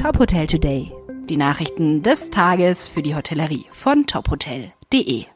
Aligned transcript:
Top 0.00 0.18
Hotel 0.18 0.46
Today. 0.46 0.90
Die 1.28 1.36
Nachrichten 1.36 2.02
des 2.02 2.30
Tages 2.30 2.88
für 2.88 3.02
die 3.02 3.14
Hotellerie 3.14 3.66
von 3.70 4.06
tophotel.de. 4.06 5.26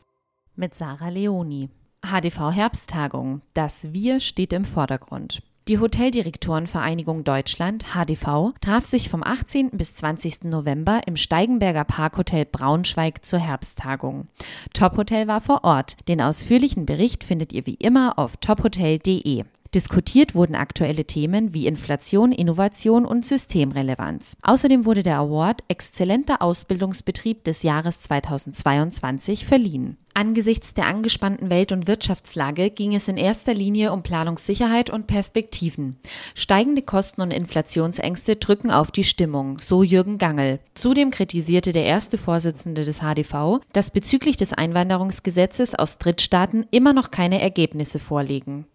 Mit 0.56 0.74
Sarah 0.74 1.10
Leoni. 1.10 1.68
HDV 2.00 2.50
Herbsttagung. 2.50 3.42
Das 3.52 3.92
Wir 3.92 4.20
steht 4.20 4.54
im 4.54 4.64
Vordergrund. 4.64 5.42
Die 5.68 5.80
Hoteldirektorenvereinigung 5.80 7.24
Deutschland 7.24 7.84
HDV 7.92 8.54
traf 8.62 8.86
sich 8.86 9.10
vom 9.10 9.22
18. 9.22 9.72
bis 9.72 9.92
20. 9.96 10.44
November 10.44 11.02
im 11.06 11.18
Steigenberger 11.18 11.84
Parkhotel 11.84 12.46
Braunschweig 12.46 13.22
zur 13.22 13.40
Herbsttagung. 13.40 14.28
Top 14.72 14.96
Hotel 14.96 15.26
war 15.26 15.42
vor 15.42 15.64
Ort. 15.64 16.08
Den 16.08 16.22
ausführlichen 16.22 16.86
Bericht 16.86 17.22
findet 17.22 17.52
ihr 17.52 17.66
wie 17.66 17.74
immer 17.74 18.18
auf 18.18 18.38
tophotel.de. 18.38 19.44
Diskutiert 19.74 20.36
wurden 20.36 20.54
aktuelle 20.54 21.04
Themen 21.04 21.52
wie 21.52 21.66
Inflation, 21.66 22.30
Innovation 22.30 23.04
und 23.04 23.26
Systemrelevanz. 23.26 24.36
Außerdem 24.42 24.84
wurde 24.84 25.02
der 25.02 25.18
Award 25.18 25.64
Exzellenter 25.66 26.42
Ausbildungsbetrieb 26.42 27.42
des 27.42 27.64
Jahres 27.64 28.00
2022 28.02 29.44
verliehen. 29.44 29.96
Angesichts 30.16 30.74
der 30.74 30.86
angespannten 30.86 31.50
Welt- 31.50 31.72
und 31.72 31.88
Wirtschaftslage 31.88 32.70
ging 32.70 32.94
es 32.94 33.08
in 33.08 33.16
erster 33.16 33.52
Linie 33.52 33.92
um 33.92 34.04
Planungssicherheit 34.04 34.90
und 34.90 35.08
Perspektiven. 35.08 35.96
Steigende 36.36 36.82
Kosten 36.82 37.20
und 37.20 37.32
Inflationsängste 37.32 38.36
drücken 38.36 38.70
auf 38.70 38.92
die 38.92 39.02
Stimmung, 39.02 39.58
so 39.58 39.82
Jürgen 39.82 40.18
Gangel. 40.18 40.60
Zudem 40.74 41.10
kritisierte 41.10 41.72
der 41.72 41.84
erste 41.84 42.16
Vorsitzende 42.16 42.84
des 42.84 43.00
HDV, 43.00 43.58
dass 43.72 43.90
bezüglich 43.90 44.36
des 44.36 44.52
Einwanderungsgesetzes 44.52 45.74
aus 45.74 45.98
Drittstaaten 45.98 46.64
immer 46.70 46.92
noch 46.92 47.10
keine 47.10 47.40
Ergebnisse 47.40 47.98
vorliegen. 47.98 48.66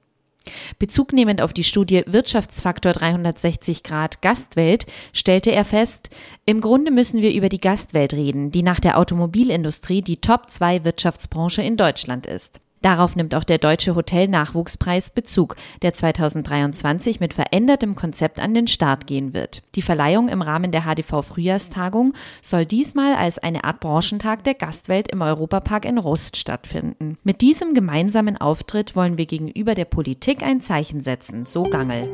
Bezugnehmend 0.80 1.42
auf 1.42 1.54
die 1.54 1.64
Studie 1.64 2.04
Wirtschaftsfaktor 2.08 2.94
360 2.94 3.84
Grad 3.84 4.22
Gastwelt 4.22 4.86
stellte 5.14 5.52
er 5.52 5.66
fest, 5.66 6.10
im 6.46 6.62
Grunde 6.62 6.92
müssen 6.92 7.22
wir 7.22 7.34
über 7.34 7.50
die 7.50 7.60
Gastwelt 7.60 8.14
reden, 8.14 8.52
die 8.52 8.64
nach 8.64 8.80
der 8.80 8.98
Automobilindustrie 8.98 10.02
die 10.02 10.18
Top-2-Wirtschaftsbranche 10.18 11.62
in 11.62 11.78
Deutschland 11.78 12.26
ist. 12.26 12.62
Darauf 12.81 13.16
nimmt 13.16 13.35
auch 13.35 13.44
der 13.44 13.58
Deutsche 13.58 13.95
Hotel-Nachwuchspreis 13.95 15.09
Bezug, 15.09 15.55
der 15.81 15.94
2023 15.94 17.19
mit 17.19 17.33
verändertem 17.33 17.95
Konzept 17.95 18.39
an 18.39 18.53
den 18.53 18.67
Start 18.67 19.08
gehen 19.08 19.33
wird. 19.33 19.63
Die 19.75 19.81
Verleihung 19.81 20.30
im 20.30 20.41
Rahmen 20.41 20.72
der 20.72 20.83
HDV-Frühjahrstagung 20.83 22.13
soll 22.41 22.66
diesmal 22.66 23.16
als 23.16 23.38
eine 23.38 23.63
Art 23.63 23.81
Branchentag 23.81 24.44
der 24.44 24.53
Gastwelt 24.53 25.11
im 25.11 25.22
Europapark 25.22 25.85
in 25.85 25.97
Rust 25.97 26.38
stattfinden. 26.38 27.17
Mit 27.23 27.41
diesem 27.41 27.73
gemeinsamen 27.73 28.38
Auftritt 28.38 28.95
wollen 28.95 29.17
wir 29.17 29.25
gegenüber 29.25 29.75
der 29.75 29.85
Politik 29.85 30.41
ein 30.44 30.61
Zeichen 30.61 31.02
setzen, 31.02 31.45
so 31.45 31.63
Gangel. 31.63 32.07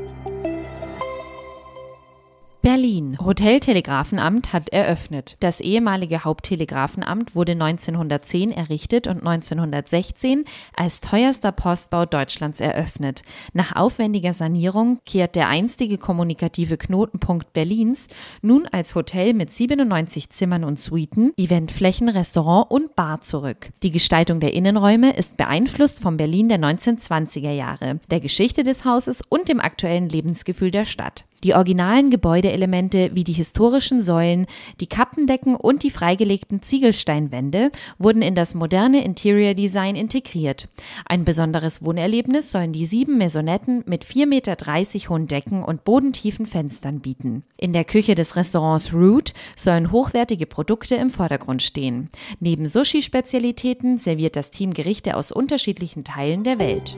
Berlin. 2.66 3.16
Hoteltelegrafenamt 3.24 4.52
hat 4.52 4.70
eröffnet. 4.70 5.38
Das 5.40 5.62
ehemalige 5.62 6.24
Haupttelegrafenamt 6.24 7.36
wurde 7.36 7.52
1910 7.52 8.50
errichtet 8.50 9.06
und 9.06 9.18
1916 9.20 10.46
als 10.76 11.00
teuerster 11.00 11.52
Postbau 11.52 12.08
Deutschlands 12.08 12.60
eröffnet. 12.60 13.22
Nach 13.54 13.76
aufwendiger 13.76 14.34
Sanierung 14.34 14.98
kehrt 15.06 15.36
der 15.36 15.48
einstige 15.48 16.00
kommunikative 16.00 16.78
Knotenpunkt 16.78 17.54
Berlins 17.54 18.08
nun 18.42 18.66
als 18.66 18.96
Hotel 18.96 19.36
mit 19.36 19.54
97 19.54 20.32
Zimmern 20.32 20.64
und 20.64 20.82
Suiten, 20.82 21.34
Eventflächen, 21.38 22.10
Restaurant 22.10 22.72
und 22.72 22.96
Bar 22.96 23.22
zurück. 23.22 23.70
Die 23.84 23.92
Gestaltung 23.92 24.40
der 24.40 24.56
Innenräume 24.56 25.16
ist 25.16 25.38
beeinflusst 25.38 26.02
vom 26.02 26.18
Berlin 26.18 26.50
der 26.50 26.58
1920er 26.58 27.52
Jahre, 27.52 28.00
der 28.10 28.22
Geschichte 28.22 28.64
des 28.64 28.86
Hauses 28.86 29.22
und 29.22 29.50
dem 29.50 29.60
aktuellen 29.60 30.10
Lebensgefühl 30.10 30.72
der 30.72 30.86
Stadt. 30.86 31.26
Die 31.46 31.54
originalen 31.54 32.10
Gebäudeelemente 32.10 33.12
wie 33.14 33.24
die 33.24 33.32
historischen 33.32 34.02
Säulen, 34.02 34.48
die 34.82 34.88
Kappendecken 34.88 35.56
und 35.56 35.84
die 35.84 35.92
freigelegten 35.92 36.64
Ziegelsteinwände 36.64 37.70
wurden 38.00 38.24
in 38.24 38.34
das 38.34 38.56
moderne 38.56 39.06
Interior 39.06 39.54
Design 39.54 39.96
integriert. 39.96 40.68
Ein 41.06 41.24
besonderes 41.24 41.86
Wohnerlebnis 41.86 42.52
sollen 42.52 42.74
die 42.74 42.88
sieben 42.88 43.20
Maisonetten 43.20 43.84
mit 43.86 44.04
4,30 44.06 44.26
Meter 44.26 45.10
hohen 45.12 45.28
Decken 45.28 45.64
und 45.64 45.84
bodentiefen 45.84 46.48
Fenstern 46.48 47.02
bieten. 47.02 47.44
In 47.58 47.74
der 47.74 47.84
Küche 47.84 48.16
des 48.16 48.36
Restaurants 48.36 48.92
Root 48.92 49.34
sollen 49.56 49.92
hochwertige 49.92 50.48
Produkte 50.48 50.96
im 50.96 51.12
Vordergrund 51.12 51.62
stehen. 51.62 52.10
Neben 52.40 52.66
Sushi-Spezialitäten 52.66 54.00
serviert 54.00 54.36
das 54.36 54.50
Team 54.50 54.74
Gerichte 54.74 55.16
aus 55.16 55.32
unterschiedlichen 55.32 56.04
Teilen 56.04 56.44
der 56.44 56.58
Welt. 56.58 56.98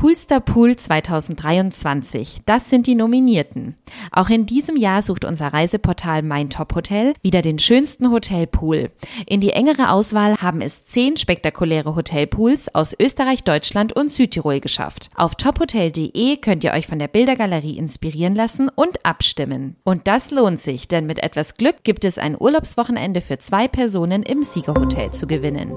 Coolster 0.00 0.40
Pool 0.40 0.76
2023. 0.76 2.40
Das 2.46 2.70
sind 2.70 2.86
die 2.86 2.94
Nominierten. 2.94 3.76
Auch 4.12 4.30
in 4.30 4.46
diesem 4.46 4.78
Jahr 4.78 5.02
sucht 5.02 5.26
unser 5.26 5.48
Reiseportal 5.48 6.22
Mein 6.22 6.48
Top 6.48 6.74
Hotel 6.74 7.12
wieder 7.20 7.42
den 7.42 7.58
schönsten 7.58 8.10
Hotelpool. 8.10 8.90
In 9.26 9.42
die 9.42 9.50
engere 9.50 9.90
Auswahl 9.90 10.38
haben 10.38 10.62
es 10.62 10.86
zehn 10.86 11.18
spektakuläre 11.18 11.96
Hotelpools 11.96 12.74
aus 12.74 12.96
Österreich, 12.98 13.44
Deutschland 13.44 13.92
und 13.92 14.10
Südtirol 14.10 14.60
geschafft. 14.60 15.10
Auf 15.16 15.34
tophotel.de 15.34 16.38
könnt 16.38 16.64
ihr 16.64 16.72
euch 16.72 16.86
von 16.86 16.98
der 16.98 17.08
Bildergalerie 17.08 17.76
inspirieren 17.76 18.34
lassen 18.34 18.70
und 18.74 19.04
abstimmen. 19.04 19.76
Und 19.84 20.08
das 20.08 20.30
lohnt 20.30 20.62
sich, 20.62 20.88
denn 20.88 21.04
mit 21.04 21.18
etwas 21.18 21.56
Glück 21.56 21.84
gibt 21.84 22.06
es 22.06 22.16
ein 22.16 22.40
Urlaubswochenende 22.40 23.20
für 23.20 23.38
zwei 23.38 23.68
Personen 23.68 24.22
im 24.22 24.44
Siegerhotel 24.44 25.10
zu 25.10 25.26
gewinnen. 25.26 25.76